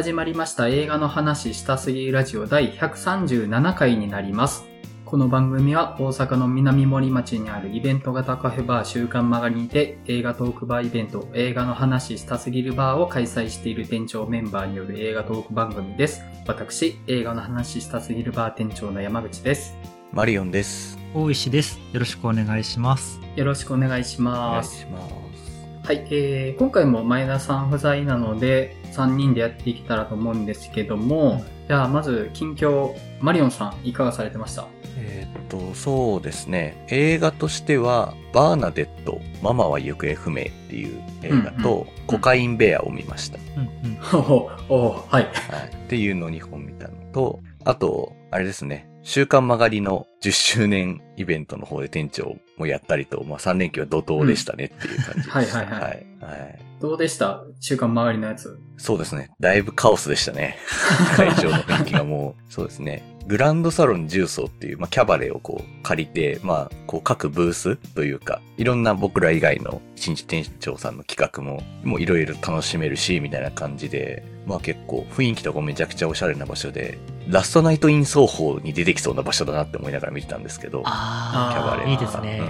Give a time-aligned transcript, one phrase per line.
[0.00, 4.64] 始まりました映画の話したすぎラジオ第137回になります。
[5.04, 16.22] この番組は大阪の南森町にあるイベント型カフェバー週刊曲がりにて映画トークバーイベント映画の話したすぎるバーを開催している店長メンバーによる映画トーク番組です。
[16.46, 19.76] 私、映画の話したすぎるバー店長の山口です。
[20.12, 20.98] マリオンです。
[21.12, 21.78] 大石です。
[21.92, 23.20] よろしくお願いします。
[23.36, 24.76] よろしくお願いしお願ます。
[24.76, 25.29] いします。
[25.90, 34.68] はい、えー、今回も前田さん不在なので、3人でやっていけたらと思うんですけども、じゃあまず、近況、マリオンさん、いかがされてました？
[34.96, 36.86] えーっと、そうですね。
[36.90, 43.40] 映画としては、バーナデット、ママは行方不明っていう映画と、コカインベアを見ました。
[43.56, 44.30] うんうん。
[44.30, 45.24] おおはい。
[45.24, 45.24] はい。
[45.74, 48.88] っていうのを2本見たのと、あと、あれですね。
[49.02, 55.32] 週刊曲がりの10周年イベントの方で店長もやったりと、まあ3連休は怒涛でしたねっていう感じでした。
[55.32, 56.06] はいはいはいはい。
[56.20, 57.42] はいどうでした？
[57.60, 58.58] 週刊曲がりのやつ。
[58.78, 59.28] そうですね。
[59.38, 60.56] だいぶカオスでしたね。
[61.14, 63.02] 会場の雰囲気がもう、そうですね。
[63.30, 82.42] グランドサロン重曹っていう、まあ、キャバレーをこう借りて、まあ、こう各ブースというか、いろんな僕ら以外の新地店長さんの企画も、もういろいろ楽しめるし、みたいな感じで、まあ結構雰囲気とかもめちゃくちゃおしゃれな場所で、ラストナイトイン奏法に出てきそうな場所だなって思いながら見てたんですけど、あキャバレーいいですね。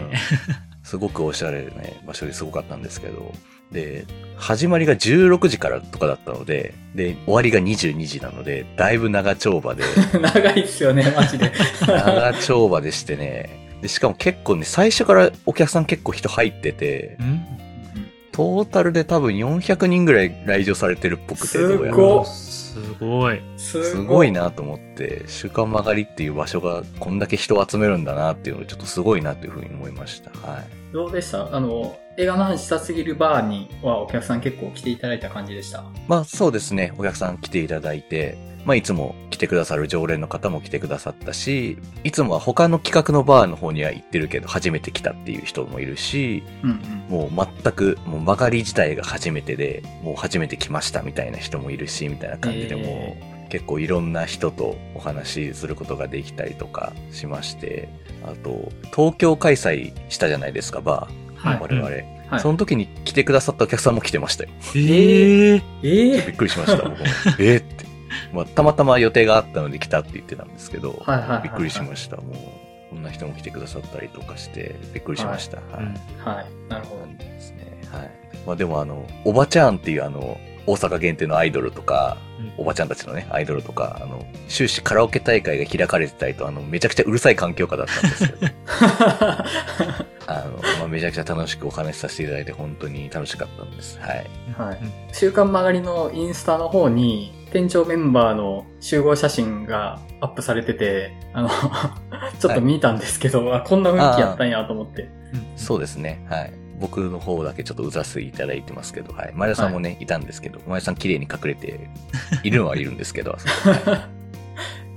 [0.83, 3.35] すごくおしゃれな、ね、場所ですごかったんですけど、
[3.73, 9.85] で、始まりが16時からとかだったので、で、終わりが22時なので、だいぶ長丁場で、
[10.21, 11.53] 長いっすよね、マジで。
[11.87, 17.45] 長丁場でしてね、で、しかも結構ね、最初からお客さん結構人入ってて、うん
[18.33, 23.43] トータルで多分400人ぐらい来場されてるっぽくて、すどうやらごっすごい。
[23.57, 24.31] すすごい。
[24.33, 30.31] なと思って、週刊曲がりっていう場所がこんだけ人を集めるんだなっていうのをちょっとすごいなというふうに思いました。
[30.49, 30.65] はい。
[30.93, 31.55] どうでした？
[31.55, 35.85] あの、映画の話したすぎるバーにはお客さん結構来ていただいた感じでした。
[36.07, 38.37] まあそうですね、お客さん来ていただいて、
[38.67, 47.31] まあいつも来てくださる常連の方も来てくださったし、いつもは他の企画のバーの方には行ってるけど初めて来たっていう人もいるし、うんうん。
[47.31, 57.89] もう全く、もう曲がり自体が初めてで、もう初めて来ましたみたいな人もいるし、みたいな感じでもう、え結構いろんな人とお話しすることができたりとかしまして、
[58.23, 61.30] あと、東京開催したじゃないですか、バー。
[61.43, 64.51] はい我々、はいその時に来てくださったお客さんも来てましたよ。
[64.77, 67.05] ええええびっくりしました、僕も。
[67.41, 67.87] えーって。
[68.33, 72.19] まあ、たまたま予定があったので来たって言ってたんですけど、はいはいはいはいびっくりしました。
[72.19, 72.37] もう、
[72.91, 75.57] こんな人も来てくださったりとかして、びっくりしました。
[75.57, 75.75] はい。
[76.25, 76.47] はい。
[76.69, 77.19] なるほどなん。
[77.19, 77.67] ですね。
[77.91, 78.11] はい。
[78.47, 82.17] まあでもあの、おばちゃんっていうあの、大阪限定のアイドルとか、
[82.57, 88.47] おばちゃんたちのね、アイドルとか、あの、終始カラオケ大会が開かれてたりと、あの、めちゃくちゃうるさい環境下だったんですけど、
[90.27, 93.99] あの、まあ、めちゃくちゃ楽しくお話しさせていただいて、本当に楽しかったんです。
[94.01, 94.27] はい。
[94.57, 94.79] はい。
[95.13, 101.49] 週刊曲がりのインスタの方に、店長メンバーの集合写真がアップされてて、あの、
[102.39, 105.09] ちょっと見たんですけど、あ、こんな雰囲気やったんやと思って。
[105.57, 106.25] そうですね。
[106.29, 106.53] はい。
[106.81, 109.33] 僕の方だけちょっとうざせていただいてますけど、はい。
[109.35, 111.91] 前田さんもね、い、たんですけど、前田さん綺麗に隠れて、
[112.43, 113.39] いるのはいるんですけど、 は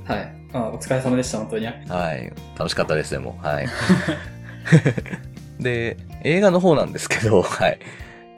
[0.09, 0.35] いはい。
[0.53, 1.65] あお疲れ様でした、本当に。
[1.65, 1.73] は
[2.15, 2.31] い。
[2.57, 3.37] 楽しかったです、でも。
[3.41, 3.67] はい。
[5.59, 7.79] で、映画の方なんですけど、はい。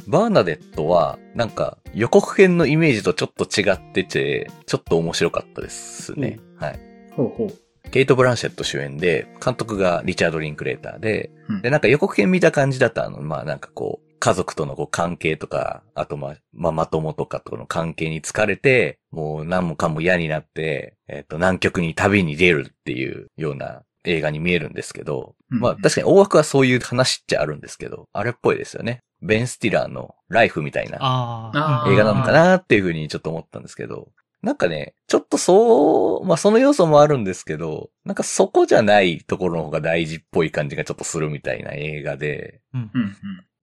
[0.07, 6.39] バーナデットは、なんか、予告編のイメージとちょっと違ってて、ちょっと面白かったですね。
[6.57, 6.79] はい。
[7.15, 7.64] ほうほう。
[7.95, 29.03] ケイト・ブランシェット主演で、監督がリチャード・リンクレーターで、うんで、なんか予告編見た感じだと、あの、まあなんかこう、家族とのこう関係とか、あとまあ、ママ友とかとの関係に疲れて、もう何もかも嫌になって、えっ、と、南極に旅に出るっていうような映画に見えるんですけど、うんまあ確かに大枠はそういう話っちゃあるんですけど、あれっぽいですよね。
[29.21, 31.93] ベン・スティラーのライフみたいなああーあ。
[31.93, 34.09] 映画なのかなっていうふうにちょっと思ったんですけど、
[34.45, 43.15] なんかね、ちょっとそう、まあその要素もあるんですけど、なんかそこじゃないところの方が大事っぽい感じがちょっとするみたいな映画で、うんうんうん。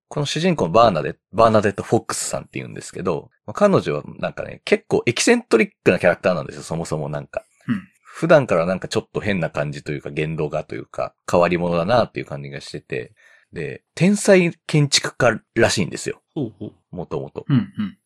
[0.09, 7.45] この主人公のバーナデ、バーナデット・フォックスさんって言うんですけど、まあ彼女はなんかね、結構エキセントリックなキャラクターなんですよ、そもそもなんか。
[7.69, 13.15] うん普段からなんかちょっと変な感じというか言動がというか変わり者だなっていう感じがしてて、
[13.53, 16.21] で、天才建築家らしいんですよ。
[16.91, 17.47] もともと。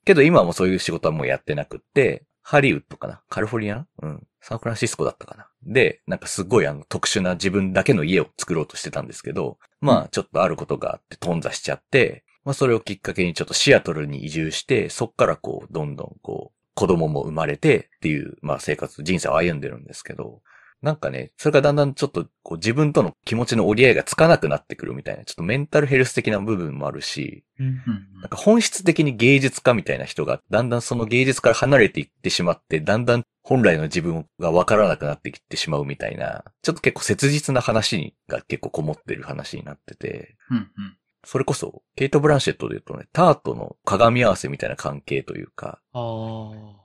[0.04, 3.20] けど今はもうそういう仕事はもうやってなくって、ハリウッドかな？
[3.28, 3.88] カリフォルニア？
[4.02, 4.22] うん。
[4.40, 5.48] サンフランシスコだったかな？
[5.64, 20.40] で、なんかすごいあの特殊な自分だけの家を作ろうとしてたんですけど、まあちょっとあることがあって頓挫しちゃって、まあそれをきっかけにちょっとシアトルに移住して、そっからこう、どんどんこう、子供も生まれてっていう、まあ生活、人生を歩んでるんですけど、
[20.82, 40.96] なんかね、それがだんだんちょっとこう自分との気持ちの折り合いがつかなくなってくるみたいな、ちょっとメンタルヘルス的な部分もあるし、なんか本質的に芸術家みたいな人が、だんだんその芸術から離れていってしまって、だんだん本来の自分がわからなくなってきてしまうみたいな、ちょっと結構切実な話にが結構こもってる話になってて、うんうん
[41.26, 45.80] それこそ、ケイト・ブランシェットで言うとね、ターとの鏡合わせみたいな関係というか。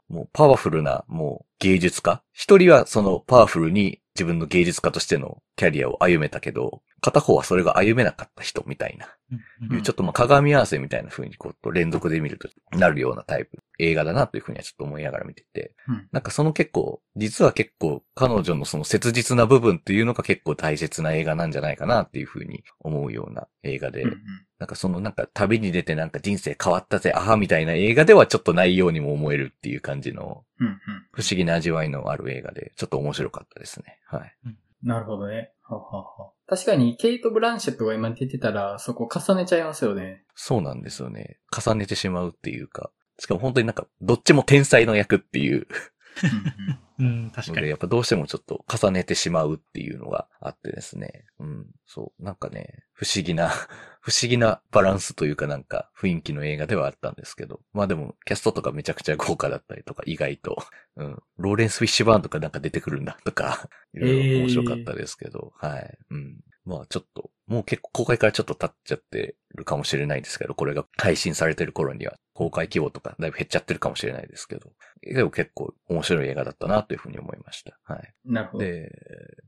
[0.09, 2.23] もうパワフルな、もう芸術家。
[2.33, 9.07] 一人はそのパワフルに自分の芸術家としてのキャリアを歩めたけど、片方はそれが歩めなかった人みたいな。
[9.31, 16.07] うんいうちょっとまあ鏡合わせみたいな風にこう連続で見るとなるようなタイプ映画だなという風にはちょっと思いながら見てて、うん。
[16.12, 24.18] なんかその結構、実は結構彼女のその切実な部分っていうのが結構大切な映画なんじゃないかなっていう風に思うような映画で、うんうん
[24.61, 30.43] なんかそのなんか旅に出てなんか人生変わったぜ、あはみたいな映画ではちょっとないようにも思えるっていう感じの
[31.11, 33.97] 不思議な味わいのある映画で、ちょっと面白かったですね。
[34.05, 34.35] はい。
[34.83, 35.51] なるほどね。
[35.63, 40.25] ははは確かに、ケイト・ブランシェットが今出てたら、そこ重ねちゃいますよね。
[40.35, 41.39] そうなんですよね。
[41.51, 45.65] 重ねてしまうっていうか、しかも本当になんか、どっちも天才の役っていう
[47.01, 47.68] うん、確、かに。
[47.68, 51.25] やっぱどうしてもちょっと重ねてしまうっていうのがあってですね。
[51.39, 51.65] うん。
[51.88, 52.24] そう。
[52.24, 53.50] なんかね、不思議な、
[54.01, 57.62] 不思議なバランスというかなんか雰囲気の映画ではあったんですけど。
[57.74, 60.57] まあでも、キャストとかめちゃくちゃ豪華だったりとか、意外と。
[60.95, 61.24] うん。
[61.38, 65.97] ローレンス・フィッシュバーンとかなんか出てくるんだとか、いろいろ面白かったですけど、はい。
[66.12, 66.39] うん。
[66.65, 74.71] まあちょっと、もう結構公開からちょっと経っちゃってるかもしれないですけど、これが配信されてる頃には公開規模とかだいぶ減っちゃってるかもしれないですけど、
[75.01, 77.77] でも結構面白い映画だったなというふうに思いました。
[77.83, 78.13] はい。
[78.24, 78.63] なるほど。
[78.63, 78.89] で、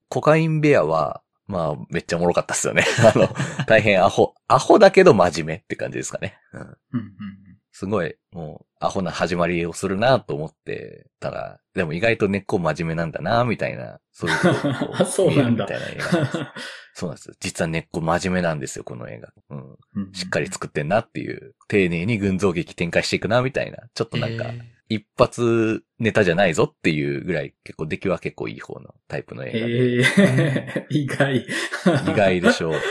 [0.09, 2.83] コカインベアは、まあ、めっちゃおもろかったっすよね。
[3.15, 3.29] あの、
[3.67, 6.37] 大変アホ、アホだけど真面目って感じですかね。
[6.51, 6.59] うん。
[6.59, 7.42] うんうん
[7.73, 16.37] すごい、もう、アホな始まりをするなと思ってたら、でも意外と根っこ真面目なんだなみたいな、そういうこと そうなんだみたいな映画なんです。
[16.93, 17.35] そうなんです。
[17.39, 19.33] 実は根っこ真面目なんですよ、この映画。
[19.49, 20.13] うん。
[20.13, 24.59] しっかり作ってんなっていう、丁寧に群像劇展開していくなみたいな、ちょっとなんか、え
[24.89, 29.73] 一発ネタじゃないぞっていうぐらい、結構出来は結構いい方のタイプの映画で。
[29.73, 31.37] ええ 意外。
[31.37, 31.45] 意
[32.15, 32.81] 外でしょう。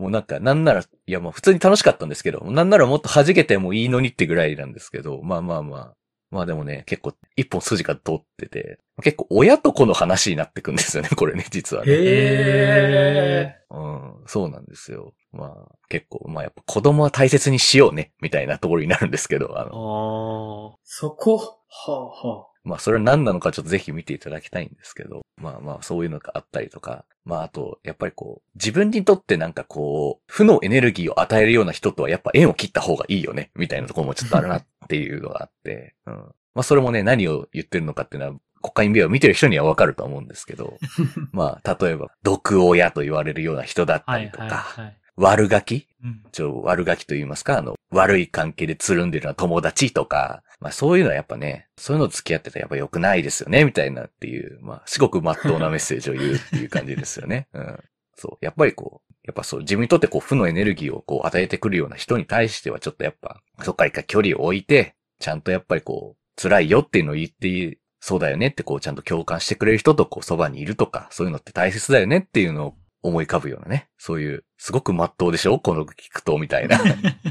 [0.00, 5.94] もうなんか、なんなら、いやもう普通に楽しかったんですけど、なんならもっと弾けてもいいのにってぐらいなんですけど、まあまあまあ。
[6.30, 11.90] まあでもね、結構一本筋が通ってて、結構親と子の話になってくんですよね、 これね、実はね。
[11.92, 13.56] へえ。
[13.70, 15.12] うん、そうなんですよ。
[15.32, 19.70] まあ、結構、まあやっぱ子供は大切にしようね、みたいなところになるんですけど、あー。
[19.70, 21.36] の、あそこ？
[21.36, 36.14] はあはまあそれは何なのかちょっとぜひ見ていただきたいんですけど、まあまあそういうのがあったりとか、まああと、やっぱりこう、自分にとってなんかこう、負のエネルギーを与えるような人とはやっぱ縁を切った方がいいよね、みたいなところもちょっとあるなっていうのがあって、うん。
[36.14, 40.76] まあそれもね、何を言ってるのかっていうのは、コカインビアを見てる人にはわかると思うんですけど、
[41.32, 44.96] まあ例えば、毒親と言われるような人だったりとか、はいはい。
[45.16, 45.86] 悪ガキ？
[46.02, 46.22] うん。
[46.32, 57.48] ちょ、悪ガキと言いますか、あの、悪い関係でつるんでるような友達とか、まあそういうのはやっぱね、そういうの付き合ってたらやっぱ良くないですよね、みたいなっていう、まあすごく真っ当なメッセージを言うっていう感じですよね。
[57.54, 57.78] うん。
[58.16, 58.44] そう。
[58.44, 73.88] やっぱりこう、やっぱそう、自分にとってこう負のエネルギーをこう与えてくるような人に対してはちょっとやっぱ、そっから一回距離を置いて、ちゃんとやっぱりこう、辛いよっていうのを言って、そうだよねってこうちゃんと共感してくれる人とこうそばにいるとか、そういうのって大切だよねっていうのを思い浮かぶようなね。
[73.98, 75.58] そういう、すごく真っ当でしょ？
[75.58, 76.78] この聞くと、みたいな。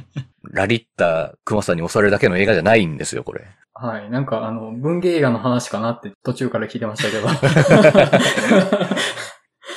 [0.51, 3.45] ラリッタ熊さんに押されるだけの映画じゃないんですよ、これ。
[3.73, 4.09] はい。
[4.09, 7.27] なんか、あの、文芸映画の話かなって途中から聞いてましたけど。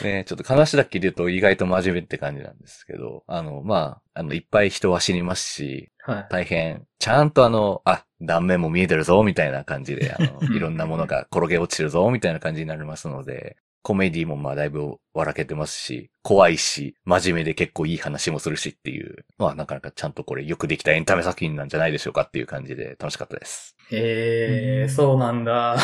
[0.03, 6.27] ねちょっと話だけで言うと意外と真面目って感じなんですけど、あの、まあ、あの、いっぱい人は死にますし、はい。
[6.31, 23.77] 大変、ちゃんとあの、あ、断面も見えてるぞ、みたいな感じで、あの、 いろんなものが転げ落ちてるぞ、みたいな感じになりますので、コメディもまあだいぶ笑けてますし、怖いし、真面目で結構いい話もするしっていう、まあなかなかちゃんとこれよくできたエンタメ作品なんじゃないでしょうかっていう感じで楽しかったです。
[23.91, 25.77] へえ、うんそうなんだ。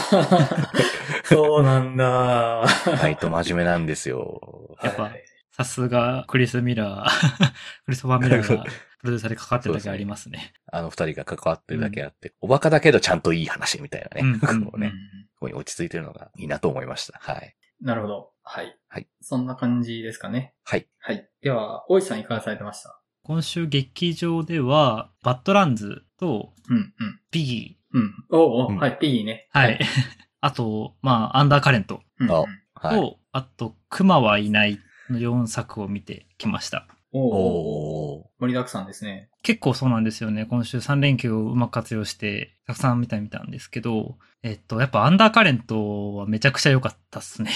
[1.24, 2.64] そうなんだ。
[2.86, 4.76] 意外と真面目なんですよ。
[4.82, 5.24] やっぱはい
[5.58, 7.46] さすが、クリス・ミラー、
[7.84, 8.62] クリストファー・ミラーが
[9.02, 10.52] プロデューサーでかかってるだけありますね。
[10.70, 14.20] あの二人が関わってるだけあって、おバカだけどちゃんといい話みたいなね。
[14.22, 14.92] うんうんこうね、
[15.34, 17.18] ここに落ち着いてるのがいいなと思いました。
[17.20, 17.56] はい。
[17.80, 18.30] なるほど。
[18.42, 18.76] はい。
[18.88, 19.08] はい。
[19.20, 20.54] そんな感じですかね。
[20.64, 20.86] はい。
[20.98, 21.28] はい。
[21.42, 23.00] では、大石さんいかがされてました？
[23.22, 27.20] 今週劇場では、バッドランズとうん、うん。
[27.30, 28.14] ビギうん。
[28.30, 29.48] おうおう、うんはい、ピギーね。
[29.54, 29.78] ー、はい。
[30.40, 32.34] あと、まあ、アンダーカレントうん、うん。
[32.34, 32.44] あ
[32.74, 33.00] はい。
[33.00, 34.78] と、あと、熊はいない
[35.10, 36.86] の4作を見てきました。
[37.12, 37.34] おう
[38.20, 38.30] お。
[38.38, 39.28] 盛りだくさんですね。
[39.42, 40.46] 結構そうなんですよね。
[40.46, 47.50] 今週3連休をうまく活用して、たくさん見たみたんですけど、えっと、やっぱアンダーカレントはめちゃくちゃ良かったっすね。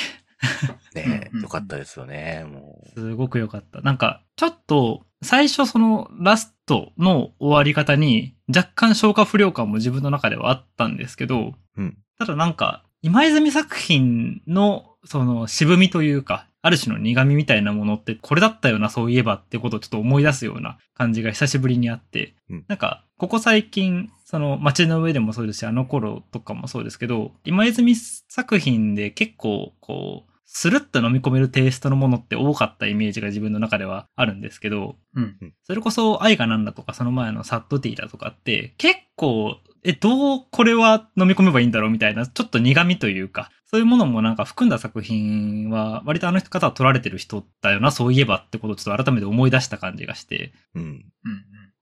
[0.94, 3.00] ねうんうんよかったですよね、もう。
[3.00, 3.80] すごく良かった。
[3.80, 11.97] なんか、ちょっと、最初そのラストの終わり方に若干消化不良感も自分の中ではあったんですけど、うん。
[12.18, 22.64] ただなんか、今泉作品のその渋みというか、ある種の苦味みたいなものってこれだったよな、そういえばってことをちょっと思い出すような感じが久しぶりにあって、うん。
[22.68, 35.54] なんか、ここ最近、その街の上でもそうですし、あの頃とかもそうですけど、今泉作品で結構こう、スルッと飲み込めるテイストのものって多かったイメージが自分の中ではあるんですけど、うん。
[35.64, 50.82] それこそ愛がなんだとかその前のサットティーだとかって結構、え、どうこれは飲み込めばいいんだろうみたいな、ちょっと苦味というか、そういうものもなんか含んだ作品は割とあの方は撮られてる人だよな、そういえばってことをちょっと改めて思い出した感じがして、うん。
[50.82, 51.04] うん。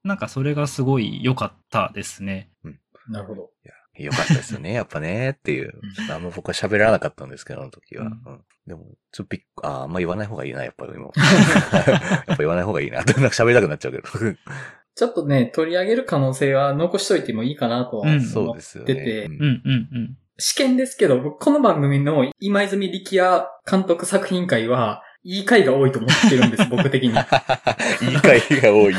[0.05, 2.49] なんかそれがすごい良かったですね。
[2.63, 2.79] うん。
[3.09, 3.49] なるほど。
[3.65, 5.73] いや、よかったですよね、 やっぱね、っていう
[6.09, 8.05] あんま僕は喋らなかったんですけど、あの時は。
[8.05, 8.41] ううんん。
[8.67, 11.05] でも、ちょっとびっく、あーあんま言わない方がいいな、やっぱり今。
[11.09, 12.97] やっぱ言わない方がいいな。
[12.97, 14.03] なんか喋りたくなっちゃうけど。
[14.93, 18.93] ちょっとね、取り上げる可能性は残しといてもいいかなとはうんそう思っですよね。
[18.93, 20.17] てて、うんうんうんうん。
[20.37, 27.09] 試験ですけど、僕この番組の今泉力也監督作品会は、いい回が多いと思ってるんです、僕的に。
[27.09, 28.93] いい回が多い。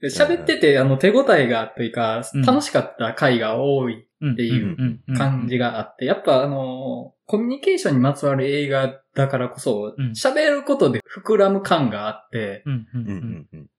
[0.00, 4.32] で喋ってて、あの、手応えがというかうん、楽しかった回が多いうん。
[4.32, 12.64] っていう感じがあって、やっぱあの、コミュニケーションにまつわる映画だからこそうん、喋ることで膨らむ感があって。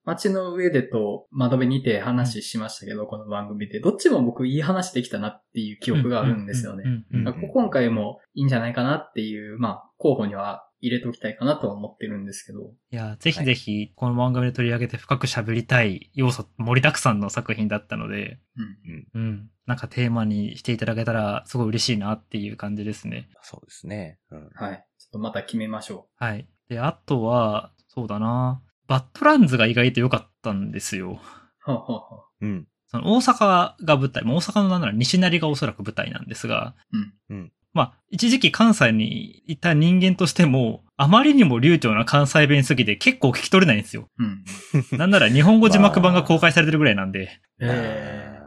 [0.04, 3.80] 街の上でと窓辺にて話しましたけど、この番組で。
[3.80, 6.84] どっちも僕いい話できたなっていう記憶があるんですよね。
[7.54, 12.72] 今回もいいんじゃないかなっていう、まあ、候補には入れておきたいかなとは思ってるんですけど。
[12.92, 18.40] いや、ぜひぜひ、この番組で取り上げて深く喋りたい要素盛りだくさんの作品だったので、
[19.16, 19.22] うん。
[19.22, 19.50] うん。
[19.66, 23.30] なんかテーマにしていただけたらすごい嬉しいなっていう感じですね。
[23.42, 24.20] そうですね。
[24.32, 24.50] うん。
[24.54, 24.86] はい。
[25.00, 26.48] ちょっとまた決めましょはい。
[26.70, 28.62] で、あとは、そうだな。
[28.88, 31.20] バッドランズが意外と良かったんですよ。
[31.68, 31.72] う。
[31.72, 32.68] はあ、はあはあ、うん。
[32.90, 37.14] その大阪が舞台、まあ大阪のなんなら西成がおそらく舞台なんですが、うん。
[37.30, 37.52] うん。
[37.74, 44.08] まあ、一時期関西にいた人間としても、あまりにも流暢な関西弁すぎて結構聞き取れないんですよ。
[44.18, 44.98] うん。
[44.98, 47.40] なんなら日本語字幕版が公開されてるぐらいなんで。
[47.62, 48.38] ええ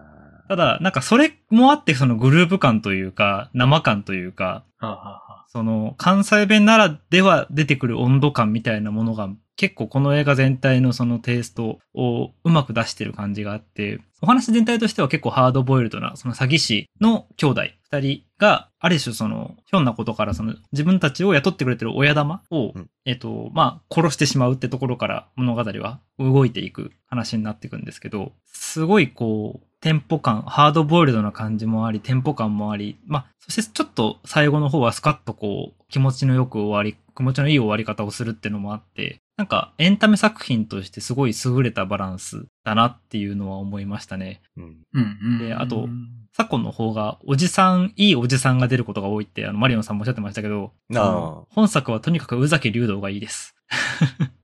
[0.50, 9.28] ただ、なんかそれもあってそのグループ感というか、生感というか、はあ、はあはあ、その関西弁ならでは出てくる温度感みたいなものが
[9.60, 17.62] 結構この映画全体のそのテイストをうまく出してる感じがあって、お話全体としては結構ハードボイルドなその詐欺師の兄弟
[17.92, 22.88] 二人がある種そのひょんなことからその自分たちを雇ってくれてる親玉を、うん。
[23.04, 44.42] えっと、まあ殺してしまうってところから物語は動いていく話になっていくんですけど、すごいこう、テンポ感、ハードボイルドな感じもあり、テンポ感もあり、まあ、そしてちょっと最後の方はスカッとこう、気持ちのよく終わり、気持ちのいい終わり方をするっていうのもあって、なんかエンタメ作品としてすごい優れたバランスだなっていうのは思いましたね。
[44.58, 44.64] うん。
[44.92, 45.38] うん、うん。
[45.38, 53.56] であとうん昨今の方が、おじさん、いいおじさんが出ることが多いって、あの、マリオンさんもおっしゃってましたけど、あ本作はとにかく宇崎竜道がいいです。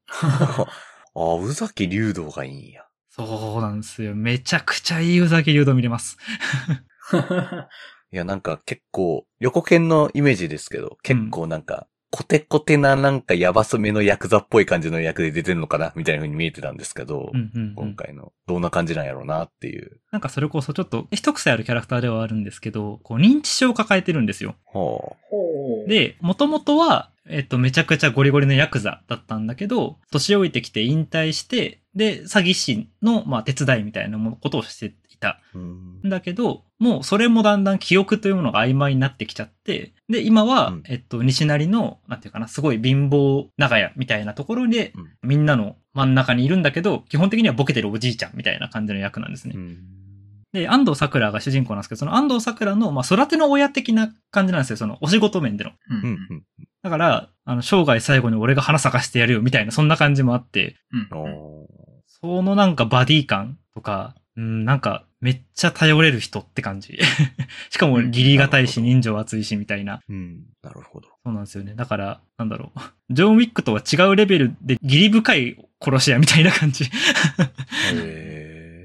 [0.09, 0.67] あ。
[1.15, 2.83] ああ、宇崎竜道がいいんや。
[3.09, 4.17] そうなんですよ。
[4.17, 6.19] めちゃくちゃいい宇崎竜道見れます。
[8.13, 17.95] いや、なんか結構、横剣のイメージですけど、結構なんか、コテコテななんかヤバスめのヤクザっぽい感じの役で出てんのかなみたいな風に見えてたんですけど、うんうん、うん今。
[17.95, 20.01] 回の、どんな感じなんやろうなっていう。
[20.13, 24.55] なんかそれこそちょっと一癖あるキャラクターではあるんですけど、こう認知症を抱えてるんですよ。
[24.67, 25.17] はほ
[25.87, 35.41] う、で、もともとは、えっと、めちゃくちゃゴリゴリのヤクザだったんだけど、年老いてきて引退して、で、詐欺師の、まあ、手伝いみたいなものことをしていた。
[35.57, 49.55] んだけど、もうそれもだんだん記憶というものが曖昧になってきちゃって、で、今は、うんえっと、西成の、なんていうかな、すごい貧乏長屋みたいなところで、うんみんなの真ん中にいるんだけど、基本的にはボケてるおじいちゃんみたいな感じの役なんですね。
[49.57, 49.79] うん。
[50.53, 54.77] で、安藤桜が主人公なんですけど、その安藤桜の、まあ、育ての親的な感じなんですよ。
[54.77, 55.73] その、お仕事面での。
[55.91, 56.45] うん。
[56.87, 61.09] だから、あの、生涯最後に俺が花咲かしてやるよ、みたいな、そんな感じもあって、うん。
[62.07, 66.97] そのなんかバディ感とか、うん、なんか、めっちゃ頼れる人って感じ。
[67.71, 70.01] しかも、義理がたいし、うん人情厚いし、みたいな。
[70.09, 70.45] うん。
[70.63, 71.09] なるほど。
[71.25, 71.75] そうなんですよね。
[71.75, 72.81] だから、なんだろう。
[73.11, 76.85] ジョン・ウィックとは違うレベルで、義理深い殺し屋みたいな感じ。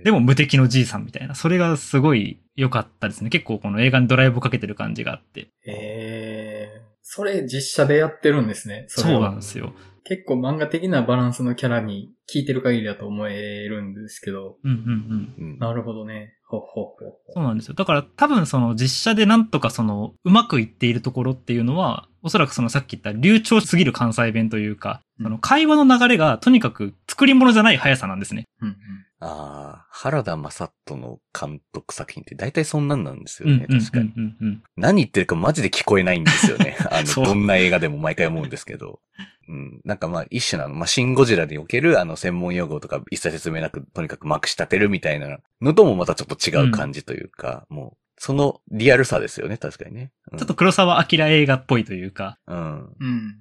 [0.03, 1.35] でも、無敵のじいさんみたいな。
[1.35, 3.29] それがすごい良かったですね。
[3.29, 5.49] 結構この映画にドライブかけてる感じがあって。
[5.67, 8.81] ええそれ実写でやってるんですね。
[8.81, 9.73] れそうはなんですよ。
[10.03, 14.57] 結構漫画的なバランスのキャラに聞いてる限りだと思えるんですけど。
[14.63, 14.77] うんうん
[15.39, 15.51] うん。
[15.51, 15.59] うん。
[15.59, 16.33] なるほどね。
[16.47, 16.95] ほうほほ
[17.33, 17.75] そうなんですよ。
[17.75, 28.45] だから多分その実写でなんとかそのうまくいっているところっていうのは、おそらくそのさっき言った流暢すぎる関西弁というか、うんその会話の流れがとにかく作り物じゃない速さなんですね。
[28.61, 28.75] うんうん。
[29.23, 34.11] ああ、原田正人の監督作品って大体そんなんなんですよね、うんうん確かに。
[34.17, 36.75] うんうんうん何言ってるかマジで聞こえないんですよね。
[36.89, 38.99] あの、どんな映画でも毎回思うんですけど。
[39.47, 39.81] うん。
[39.85, 40.73] なんかまあ一種なの。
[40.73, 50.11] まあ、シンゴジラにおけるあの専門用語とか一切説明なく、とにかくまくし立てるみたいなのともまたちょっと違う感じというか、もう、そのリアルさですよね、確かにね。
[50.31, 52.57] うんちょっと、黒沢明映画っぽいというか、うん。
[52.57, 53.35] うんうん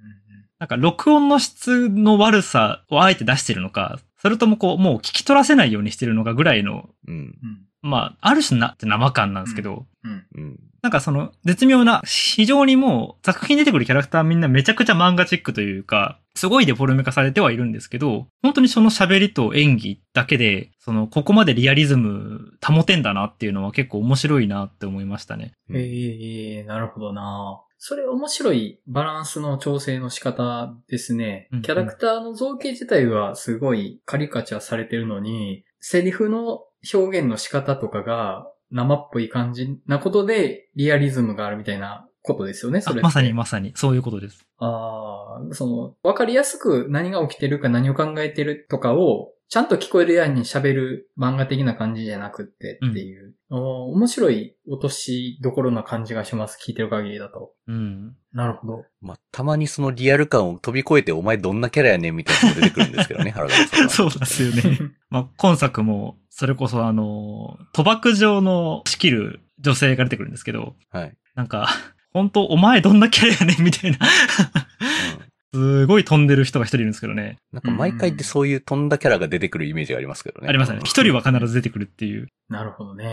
[0.59, 7.15] なんか録音の質の悪さをあえて出してるのか、それともこう、もう聞き取らせないようにしてるのかぐらいの、うん。
[7.15, 7.35] うん。
[7.81, 10.25] まあ、ある種なって生感なんですけど、うん。
[10.35, 10.59] うん。
[10.83, 25.53] なんかその絶妙な、非常にもう作品に出てくるキャラクターみんなめちゃくちゃ漫画チックというか、すごいデフォルメ化されてはいるんですけど、本当にその喋りと演技だけで、その、ここまでリアリズム保てんだなっていうのは結構面白いなって思いましたね。
[25.69, 31.47] うんええなるほどなそれ面白いバランスの調整の仕方ですね。
[31.61, 44.45] キャラクターの造形自体はすごいカリカチャされてるのに、セリフの表現の仕方とかが生っぽい感じなことでリアリズムがあるみたいなことですよね、それまさにまさに、そういうことです。
[44.57, 56.57] ああ、その、わかりやすく何が起きてるか何を考えてるとかを、ちゃんと聞こえるように喋る漫画的な感じじゃなくってっていう、おー面白い落としどころな感じがします。
[56.65, 57.51] 聞いてる限りだと。
[57.67, 58.15] うん。
[58.31, 58.85] なるほど。
[59.01, 63.89] まあ、たまにそのリアル感を飛び越えてお前どんなキャラやねんみたいなのも出てくるんですけどね、原田さんは。
[63.91, 64.79] そうですよね。
[65.11, 71.17] まあ、今作も、それこそあの、賭博場の仕切る女性が出てくるんですけど、はい。
[71.35, 71.67] なんか、
[72.13, 73.55] 本当お前どんなキャラやね？
[73.59, 73.97] んみたいな。
[73.99, 77.37] うんすごい飛んでる人が一人いるんですけどね。
[77.51, 80.47] なんか毎回ってそういう飛んだキャラが出てくるイメージがありますけどね。
[80.47, 80.79] ありますね。
[80.85, 82.29] 一人は必ず出てくるっていう。
[82.47, 83.05] なるほどね。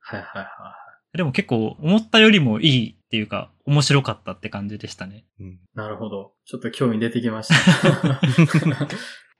[0.00, 0.74] はいはいは
[1.14, 5.24] でも結構思ったよりもいいっていうか、面白かったって感じでしたね。
[5.40, 5.46] うん。
[5.52, 5.58] い。
[5.74, 6.34] なるほど。
[6.44, 8.20] ちょっと興味出てきました。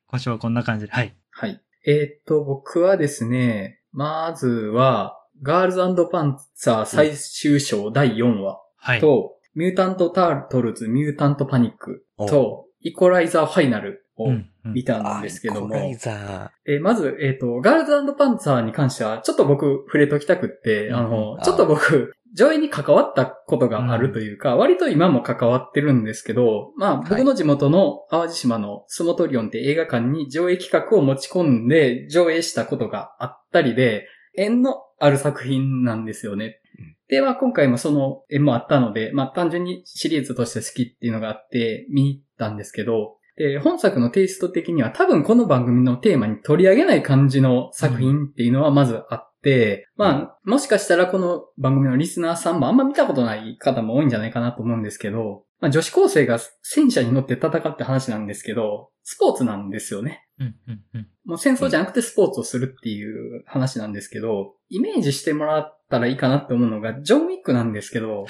[0.06, 0.92] 今週はこんな感じで。
[0.92, 1.14] はい。
[1.30, 1.60] はい。
[1.86, 9.00] えーっと、僕はですね、まずは、ガールズパンツァー最終章第4話はい。
[9.00, 14.72] と、ミュータント・タートルズ・ミュータント・パニックと、イコライザー・ファイナルをうんうん。
[14.74, 27.08] 見たんですけども、あイコライザえーまず、えっ、と、ガールズパンツァーに関しては、ちょっと僕触れときたくって、うんあのちょっと僕、上映に関わったことがあるというか、割と今も関わってるんですけど、まあ、はい。
[27.08, 36.60] 僕の地元の淡路島のスモトリオンって映画館に上映企画を持ち込んで上映したことがあったりで、縁のある作品なんですよね。
[36.64, 36.67] うん。
[37.08, 60.27] で、まあ今回もその縁もあったので、まあ単純にシリーズとして好きっていうのがあって見に行ったんですけど、で、本作のテイスト的には多分この番組のテーマに取り上げない感じの作品っていうのはまずあって、まあ、もしかしたらこの番組のリスナーさんもあんま見たことない方も多いんじゃないかなと思うんですけど、まあ女子高生が戦車に乗って戦って話なんですけど、スポーツなんですよね。
[60.40, 61.08] うんうんうん。
[61.24, 68.26] もう戦争じゃなくてスポーツをするっていう話なんですけど、イメージしてもらったらいいかなって思うのが、ジョン・ウィックなんですけど、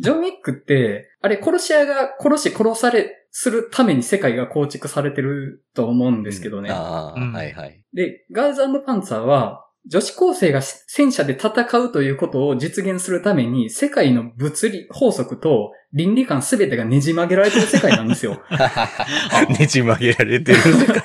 [0.00, 6.70] ジョン・ウィックって、あれ殺し屋が殺し殺され、するために世界が構築されてると思うんですけどね。
[6.72, 7.80] ああ、うんはいはい。
[7.94, 18.40] で、ガールズパンツァーは、女子高生が戦車で戦うということを実現するために、世界の物理法則と倫理観すべてがねじ曲げられてる世界なんですよ。
[19.58, 21.02] ねじ曲げられてる世界。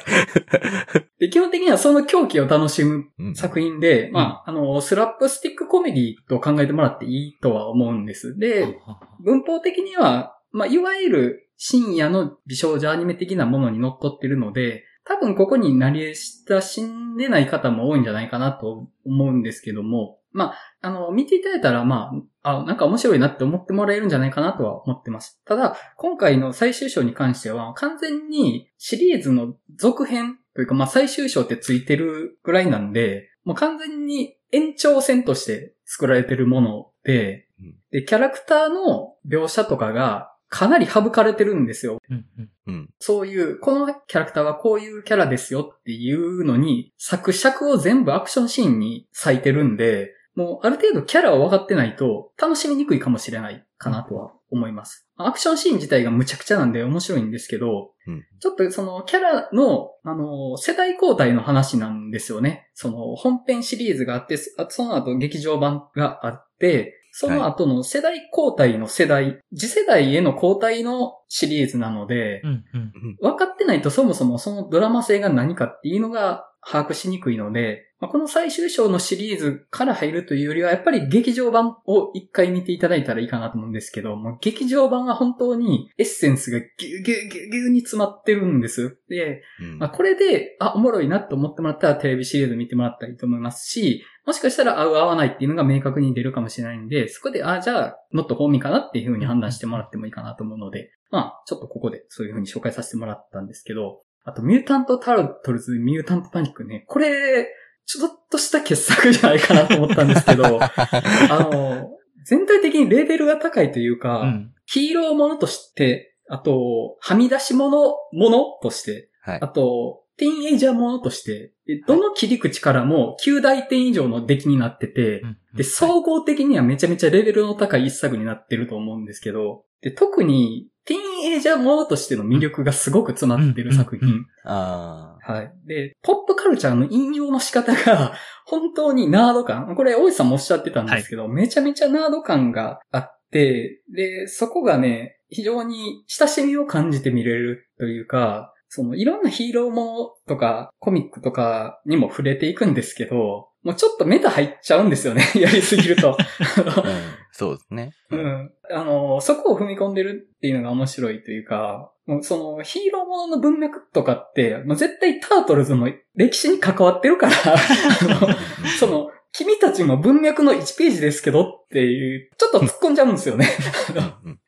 [1.20, 8.38] で、基本的にはその狂気を楽しむうん作品で、まあ、あの、スラップスティックコメディと考えてもらっていいとは思うんです。
[8.38, 8.78] で、
[9.22, 25.42] 文法的には、まあ、いわゆる深夜の美少女アニメ的なものに乗っ取ってるので、多分ここに慣れ親しんでない方も多いんじゃないかなと思うんですけども、まあ、あの、見ていただいたら、まあ、あ、なんか面白いなって思ってもらえるんじゃないかなとは思ってます。
[25.46, 42.00] ただ、今回の最終章に関しては、完全にシリーズの続編というか、まあ、最終章ってついてるぐらいなんで、もう完全に延長線として作られてるものでうん、で、キャラクターの描写とかがかなり省かれてるんですよ。
[42.10, 42.90] うんうんうん。
[43.00, 55.08] そういう、このキャラクターはこういうキャラですよっていうのに、作尺を全部アクションシーンに割いてるんで、もうある程度キャラを分かってないと楽しみにくいかもしれないかなとは思います。
[55.18, 62.70] アクションシーン自体がむちゃくちゃなんで面白いんですけど、うんちょっとそのキャラの、あの、世代交代の話なんですよね。
[62.76, 72.62] その本編シリーズがあって、あその後劇場版があって、その後の世代交代の世代、次世代への交代のシリーズなので、うんうん。
[72.74, 88.98] うん分かってないとそもそもそのドラマ性が何かっていうのが把握しにくいので、まあこの最終章のシリーズから入るというよりは、やっぱり劇場版を一回見ていただいたらいいかなと思うんですけど、もう劇場版は本当にエッセンスがギュギュギュギュに詰まってるんです。
[89.10, 107.48] で、うんまあ、これで、あ、おもろいなと思ってもらったらテレビシリーズ見てもらったらいいと思いますし、もしかしたら合う合わないっていうのが明確に出るかもしれないんで、そこで、あ、じゃあ、ノットフォーミーかなっていう風に判断してもらってもいいかなと思うので、まあ、ちょっとここでそういう風に紹介させてもらったんですけど、あと、ミュータント・タルトルズ・ミュータント・パニックね、これ、
[107.86, 111.92] ちょっとした傑作じゃないかなと思ったんですけど、 あの、
[112.26, 114.52] 全体的にレベルが高いというか、うん。
[114.66, 119.48] ヒーローものとして、あと、はみ出し物、ものとして、はいあ。
[119.48, 125.24] と、ティーンエイジャーものとして、でどの切り口からも9大点以上の出来になってて、
[125.56, 134.26] で、総合的にはめちゃめちゃレベルの高い一作になってると思うんですけど、で、特に、ティーンエイジャーものとしての魅力がすごく詰まってる作うんうんう品。
[134.44, 135.54] あはい。
[135.66, 138.14] で、ポップカルチャーの引用の仕方が、
[138.46, 139.76] 本当にナード感。
[139.76, 155.24] これ、大石さんもおっしゃってたんですけど、めちゃめちゃナード感があって、で、そこがね、非常に親しみを感じて見れるというか、その、いろんなヒーローものとか、コミックとかにも触れていくんですけど、もうちょっとメタ入っちゃうんですよね。
[155.36, 156.12] やりすぎると。
[156.12, 156.18] あ。
[156.86, 157.02] うん。
[157.32, 157.94] そうですね。
[158.12, 158.52] うん。
[158.72, 167.34] あの、そこを踏み込んでるっていうのが面白いというか、もうそのヒーローものの文脈とかって、もう絶対タートルズも歴史に関わってるから、
[168.80, 173.50] その、君たちも文脈の1ページですけどっていう、ちょっと突っ込んじゃうんですよね。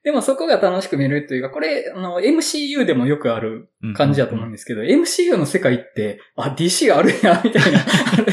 [0.03, 7.73] でもそこが楽しく見れるというか、これ、あの、MCU でもよくある感じだと思うんですけど、MCU の世界って、あ、DC あるやん、みたい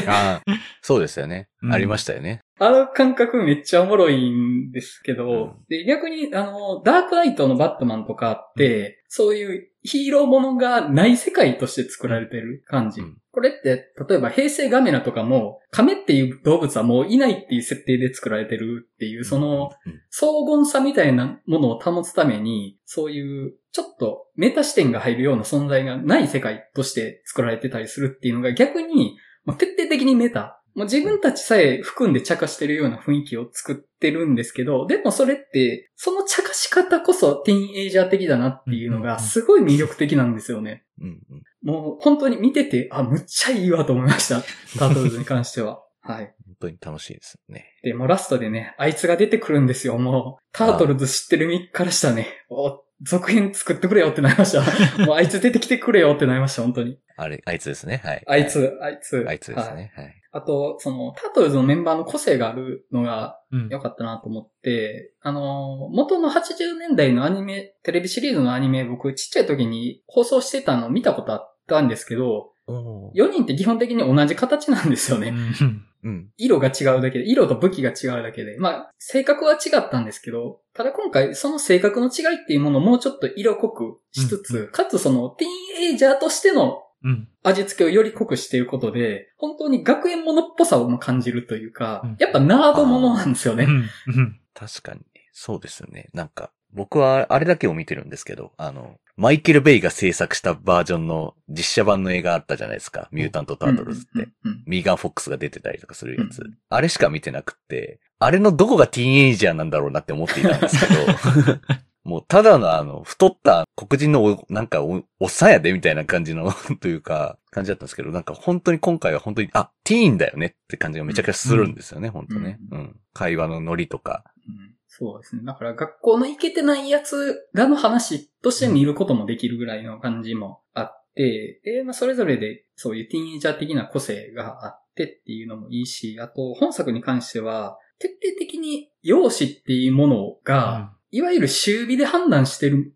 [0.05, 0.41] な。
[0.85, 1.49] ああ、そうですよね。
[1.63, 2.41] うんありましたよね。
[2.59, 13.01] あの感覚めっちゃおもろいんですけど、うんで、逆に、あの、ダークナイトのバットマンとかって、そういうヒーローものがない世界として作られてる感じ。
[13.01, 30.61] うんこれって、例えば平成ガメラとかも、亀っていう動物はもういないっていう設定で作られてるっていう、その、うん、荘厳さみたいなものを保つために、そういう、ちょっとメタ視点が入るような存在がない世界として作られてたりするっていうのが逆に、もう徹底的にメタ。
[30.75, 40.83] もう自分たちさえ含んで茶化してるような雰囲気を作ってるんですけど、でもそれって、その茶化し方こそティーンエイジャー的だなっていうのがすごい魅力的なんですよね。
[40.99, 41.43] うんうん。
[41.63, 44.41] もう本当に見てて、あ、むっちゃいいわと思いました。
[44.77, 45.81] タートルズに関しては。
[46.01, 46.35] はい。
[46.45, 47.73] 本当に楽しいですよね。
[47.81, 49.97] で、もうラストでね、あいつが出てくるんですよ。
[49.97, 54.61] もう、タートルズ知ってる身からしたらね、お、続編作ってくれよってなりました。
[55.05, 56.99] もうあいつ出てきてくれよってなりました、本当に。
[57.17, 58.01] あれ、あいつですね。
[58.03, 58.23] はい。
[58.27, 59.25] あいつ、あいつ。
[59.27, 59.91] あいつですはいね。
[59.95, 60.13] はい。
[60.35, 75.29] あと、その、タートルズのメンバーの個性があるのがうん良かったなと思って、あの、元の80年代のアニメ、テレビシリーズのアニメ、僕ちっちゃい時に放送してたの見たことあったんですけど、おー4人って基本的に同じ形なんですよね。
[75.29, 76.29] うんうん。
[76.37, 78.57] 色が違うだけで、色と武器が違うだけで。
[78.59, 87.27] まあ、性格は違ったんですけど、ただ今回その性格の違いっていうものをもうちょっと色濃くしつつ、うんかつそのティーンエイジャーとしてのうん。
[87.43, 93.65] 味付けをより濃くしていることで、本当に学園ものっぽさをも感じるというか、うんやっぱナードものなんですよね。
[93.65, 93.89] うん。
[94.07, 94.39] うん。
[94.53, 95.01] 確かに。
[95.31, 96.09] そうですよね。
[96.13, 103.07] なんか、僕はあれだけを見てるんですけど、あの、マイケル・ベイが制作したバージョンの実写版の映画あったじゃないですか。
[103.11, 104.29] ミュータント・タートルズって。
[104.65, 106.39] ミーガン・フォックスが出てたりとかするやつ。
[106.39, 111.59] うんあれしか見てなくって、あれのどこがティーンエイジャーなんだろうなって思っていたんですけど、
[112.05, 122.59] もうただのあの、太った黒人のお、なんかお、おっさんやでみたいな感じの、 というか、感じだったんですけど、なんか本当に今回は本当に、あ、ティーンだよねって感じがめちゃくちゃするんですよね、本当ね。
[122.71, 122.99] うん。
[123.13, 124.23] 会話のノリとか。
[124.47, 125.41] うんそうですね。
[125.43, 142.93] だから学校の行けてないやつらの話として見ることもできるぐらいの感じもあって、で、まあ、それぞれでそういうティーンエイジャー的な個性があってっていうのもいいし、あと本作に関しては、徹底的に容姿っていうものが、いわゆる終尾で判断してる。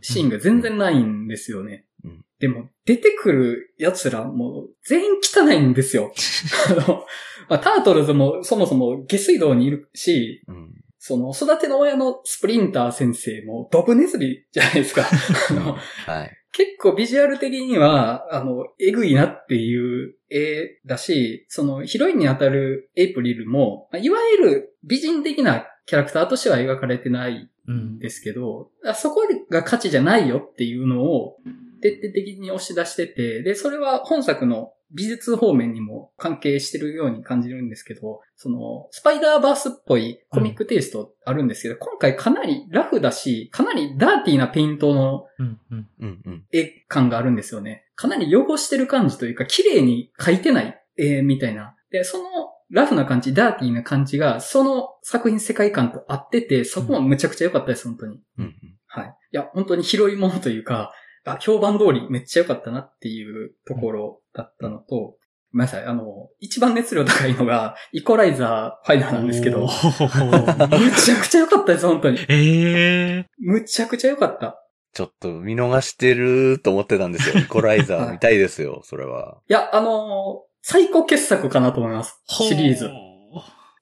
[0.00, 1.84] シーンが全然ないんですよね。
[2.04, 6.10] うんでも、出てくる奴らもう全員汚いんですよ。
[6.70, 7.04] あの、
[7.50, 10.74] まあ、タートルズもそもそも下水道にいるし、うん。
[10.98, 15.04] その育ての親のスプリンター先生もドブネズミじゃないですか。
[15.50, 16.36] あのはい。
[16.52, 27.49] 結構ビジュアル的には、あの、えぐいなっていう絵だし、そのヒロインに当たるエイプリルも、まあいわゆる美人的なキャラクターとしては描かれてない。
[27.98, 31.36] ですけど、あそこが価値じゃないよっていうのを
[31.82, 45.60] 徹底的に押し出してて、で、それは本作の美術方面にも関係してるように感じるんですけど、その、スパイダーバースっぽいコミックテイストあるんですけど、今回かなりラフだし、かなりダーティーなペイントのうん。
[45.70, 45.88] うん。
[46.00, 46.44] うんうん。
[46.52, 47.84] 絵感があるんですよね。
[47.94, 51.76] かなり汚してる感じというか、綺麗に描いてないえー、みたいな。
[51.90, 52.24] で、その
[52.70, 58.20] ラフな感じ、ダーティーな感じが、その作品世界観と合ってて、そこもむちゃくちゃ良かったです、本当に。
[58.38, 58.54] うんうん
[58.92, 59.06] はい。
[59.06, 60.92] いや、本当に広いものというか、
[61.24, 65.16] あ、評判通りめっちゃ良かったなっていうところだったのと、
[65.52, 72.18] ごめんなさい、あの、一番熱量高いのが、イコライザーファイナルなんですけど、おむーちゃくちゃ良かったです、本当に。
[72.28, 74.56] ええむちゃくちゃ良かった。
[74.92, 77.42] ちょっと見逃してると思ってたんですよ。
[77.42, 79.38] イコライザー見たいですよ、それは。
[79.48, 82.20] いや、あのー最高傑作かなと思います。
[82.26, 82.90] シリーズ。。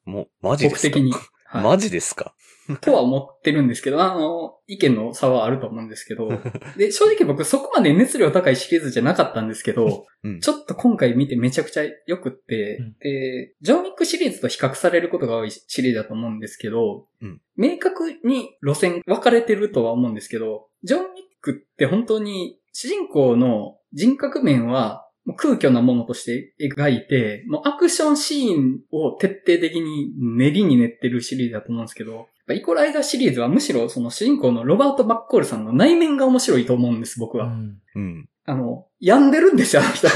[0.04, 0.88] もう、マジですか？
[0.88, 1.12] 僕的に。
[1.46, 1.64] はい。
[1.64, 2.34] マジですか？
[2.82, 6.28] とは思ってるんですけど、あの、意見の差はあると思うんですけど、
[6.76, 21.08] で、正直僕そこまで熱量高いシリーズじゃなかったんですけど、うんちょっと今回見てめちゃくちゃ良くって、うんで、ジョン・ウィックシリーズと比較されることが多いシリーズだと思うんですけど、うん明確に路線分かれてるとは思うんですけど、ジョン・ウィッ
[21.40, 37.48] クって本当に主人公の人格面はもう空虚なものとして描いて、もうアクションシーンを徹底的に練りに練ってるシリーズだと思うんですけど、イコライザーシリーズはむしろその主人公のロバート・マッコールさんの内面が面白いと思うんです、僕は。
[37.48, 38.28] うんうん。
[38.46, 40.08] あの、病んでるんですよ、あの人。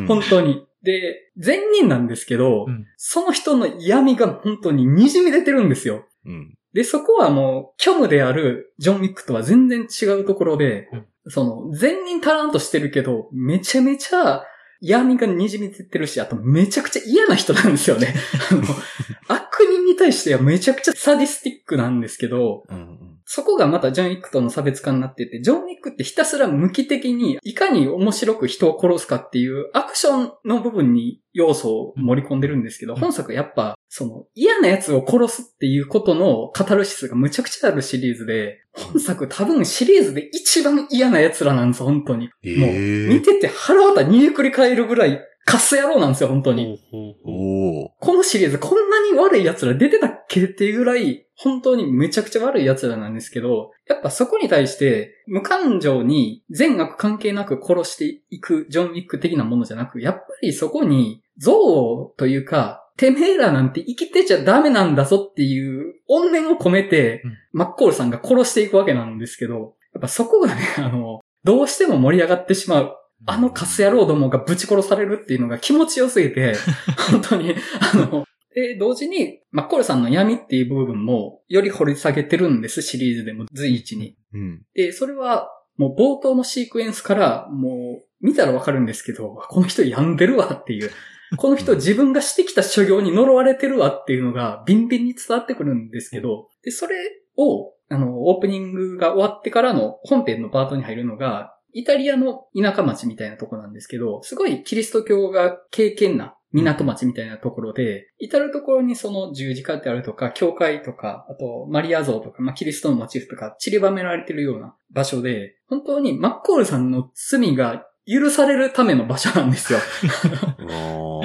[0.00, 0.64] うん本当に。
[0.82, 6.06] で、善人なんですけど、うんその人の闇が本当に滲み出てるんですよ。
[6.24, 6.54] うん。
[6.72, 14.44] で、そこはもう、虚無であるジョン・ウィックとは全然違うところで、うんその、善人足らんとしてるけど、めちゃめちゃ
[14.80, 18.14] 闇が滲み出てるし、あとめちゃくちゃ嫌な人なんですよね。
[18.50, 18.62] あの
[19.28, 23.17] 悪人に対してはめちゃくちゃサディスティックなんですけど、うん。
[23.30, 42.30] そこがまたジョン・ウィックとの差別化になってて、ジョン・ウィックってひたすら無機的にいかに面白く人を殺すかっていうアクションの部分に要素を盛り込んでるんですけど、うん本作やっぱ、その嫌な奴を殺すっていうことのカタルシスがむちゃくちゃあるシリーズで、本作多分シリーズで一番嫌な奴らなんですよ、本当に。
[42.42, 46.78] えもう、え見てて腹渡煮えくり返るぐらいカス野郎なんですよ、本当に。
[47.24, 72.97] おおこのシリーズこんなに悪い奴ら出てたっけっていうぐらい、本当にめちゃくちゃ悪い奴らなんですけど、やっぱそこに対して、無感情に善悪関係なく殺していくジョン・ウィック的なものじゃなく、やっぱりそこに憎悪というか、てめえらなんて生きてちゃダメなんだぞっていう怨念を込めて、うんマッコールさんが殺していくわけなんですけど、やっぱそこがね、あの、どうしても盛り上がってしまう。
[73.26, 76.54] あのカス野郎どもがぶち殺されるっていうのが気持ちよすぎて、
[77.10, 84.16] 本当に、あの、で、同時に、マッコールさんの闇っていう部分も、より掘り下げてるんです、シリーズでも随一に。
[84.32, 84.62] うん。
[84.74, 90.90] で、それは、もう冒頭のシークエンスから、もう、見たらわかるんですけど、この人病んでるわっていう。
[91.36, 96.96] この人自分がしてきた所業に呪われてるわっていうのが、ビンビンに伝わってくるんですけど、で、それ
[97.36, 119.78] を、あの、オープニングが終わってからの本編のパートに入るのが、イタリアの田舎町みたいなとこなんですけど、すごいキリスト教が経験な港町みたいなところで、至るところにその十字架であるとか、教会とか、あとマリア像とか、まあ、キリストのモチーフとか散りばめられてるような場所で、本当にマッコールさんの罪が許されるための場所なんですよ。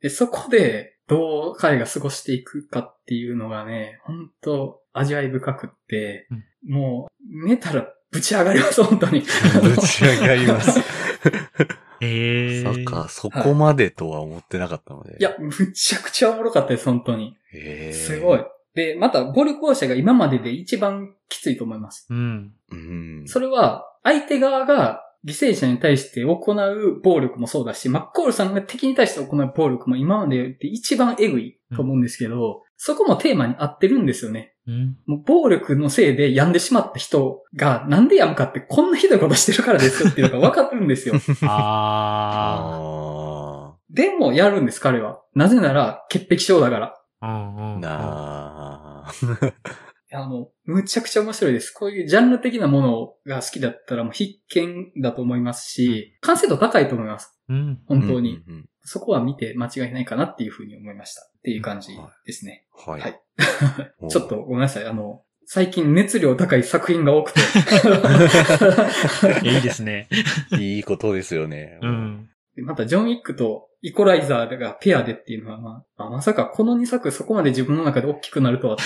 [0.00, 6.28] で、そこで、どう彼が過ごしていくかっていうのがね、本当味わい深くって、
[6.66, 9.20] もう、寝たらぶち上がります、本当に。
[9.20, 10.80] ぶち上がります。
[12.00, 15.16] ええそっか、そこまでとは思ってなかったので。
[15.18, 17.36] いや、むちゃくちゃおもろかったです、本当に。
[17.52, 18.44] へーすごい。。
[18.76, 22.06] で、また、暴力放射が今までで一番きついと思います。
[22.08, 22.52] うん。
[22.70, 23.24] うん。
[23.26, 34.53] それは、相手側が犠牲者に対して行う暴力もそうだし、マッコールさんが敵に対して行う暴力も今までで一番エグいと思うんですけど、そこもテーマに合ってるんですよね。
[34.66, 34.96] うん。
[35.06, 41.14] もう暴力のせいで病んでしまった人がなんで病むかってこんなひどいことしてるからですよっていうのが分かってるんですよ。
[43.90, 45.20] でもやるんです、彼は。
[45.34, 47.00] なぜなら、潔癖症だから。
[47.80, 49.12] なあ。
[50.12, 51.70] あの、むちゃくちゃ面白いです。
[51.70, 57.38] こういうジャンル的なものが好きだったらもう必見だと思いますし、完成度高いと思います。
[57.48, 57.80] うん。
[57.86, 58.42] 本当に。
[58.46, 61.22] うんうんうんそこは見て間違いないかなっていうふうに思いました。
[61.22, 62.66] っていう感じですね。
[62.74, 63.00] はい。
[63.00, 63.20] はい
[64.08, 64.86] ちょっとごめんなさい。
[64.86, 67.40] あの、最近熱量高い作品が多くて。
[69.48, 70.08] いいですね。
[70.58, 71.78] いいことですよね。
[71.82, 72.30] うん。
[72.56, 78.82] でまた、ジョン・ウィックとイコライザーがペアでっていうのは、まあ、あまさかこの2作そこまで自分の中で大きくなるとはって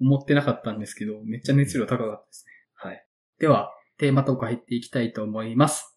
[0.00, 2.52] 思ってなかったんですけど、めっちゃ熱量高かったですね。
[2.74, 3.04] はい。
[3.38, 5.86] では、テーマトーク入っていきたいと思います。